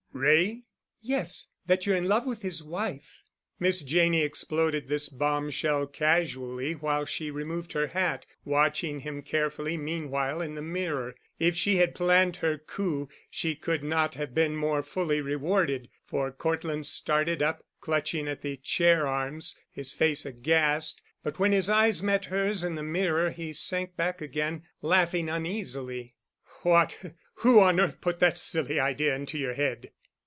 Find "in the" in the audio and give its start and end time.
10.41-10.61, 22.65-22.83